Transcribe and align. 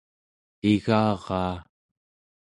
igaraa 0.71 1.57